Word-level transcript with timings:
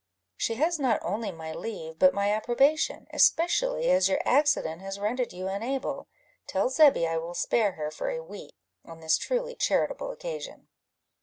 "She 0.35 0.55
has 0.55 0.79
not 0.79 0.99
only 1.03 1.31
my 1.31 1.53
leave, 1.53 1.99
but 1.99 2.11
my 2.11 2.31
approbation, 2.31 3.05
especially 3.13 3.91
as 3.91 4.09
your 4.09 4.19
accident 4.25 4.81
has 4.81 4.97
rendered 4.99 5.31
you 5.31 5.47
unable. 5.47 6.07
Tell 6.47 6.69
Zebby 6.69 7.05
I 7.07 7.17
will 7.17 7.35
spare 7.35 7.73
her 7.73 7.91
for 7.91 8.09
a 8.09 8.23
week, 8.23 8.55
on 8.83 8.99
this 9.01 9.15
truly 9.15 9.53
charitable 9.53 10.09
occasion." 10.09 10.69